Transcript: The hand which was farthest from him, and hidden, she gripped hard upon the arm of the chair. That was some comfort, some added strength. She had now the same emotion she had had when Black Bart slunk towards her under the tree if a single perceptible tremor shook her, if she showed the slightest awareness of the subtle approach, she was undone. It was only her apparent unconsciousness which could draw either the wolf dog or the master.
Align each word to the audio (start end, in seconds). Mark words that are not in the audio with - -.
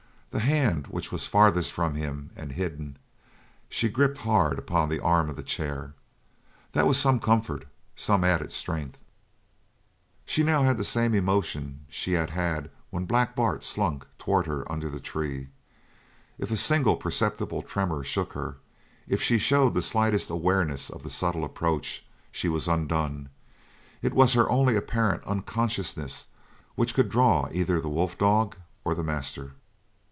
The 0.31 0.39
hand 0.39 0.87
which 0.87 1.11
was 1.11 1.27
farthest 1.27 1.73
from 1.73 1.95
him, 1.95 2.29
and 2.37 2.53
hidden, 2.53 2.95
she 3.67 3.89
gripped 3.89 4.19
hard 4.19 4.57
upon 4.57 4.87
the 4.87 5.01
arm 5.01 5.29
of 5.29 5.35
the 5.35 5.43
chair. 5.43 5.93
That 6.71 6.87
was 6.87 6.97
some 6.97 7.19
comfort, 7.19 7.65
some 7.97 8.23
added 8.23 8.53
strength. 8.53 8.97
She 10.23 10.41
had 10.41 10.47
now 10.47 10.71
the 10.71 10.85
same 10.85 11.13
emotion 11.13 11.85
she 11.89 12.13
had 12.13 12.29
had 12.29 12.71
when 12.91 13.03
Black 13.03 13.35
Bart 13.35 13.61
slunk 13.61 14.05
towards 14.17 14.47
her 14.47 14.63
under 14.71 14.87
the 14.87 15.01
tree 15.01 15.49
if 16.37 16.49
a 16.49 16.55
single 16.55 16.95
perceptible 16.95 17.61
tremor 17.61 18.01
shook 18.01 18.31
her, 18.31 18.55
if 19.09 19.21
she 19.21 19.37
showed 19.37 19.73
the 19.73 19.81
slightest 19.81 20.29
awareness 20.29 20.89
of 20.89 21.03
the 21.03 21.09
subtle 21.09 21.43
approach, 21.43 22.05
she 22.31 22.47
was 22.47 22.69
undone. 22.69 23.27
It 24.01 24.13
was 24.13 24.37
only 24.37 24.75
her 24.75 24.79
apparent 24.79 25.25
unconsciousness 25.25 26.27
which 26.75 26.93
could 26.93 27.09
draw 27.09 27.49
either 27.51 27.81
the 27.81 27.89
wolf 27.89 28.17
dog 28.17 28.55
or 28.85 28.95
the 28.95 29.03
master. 29.03 29.55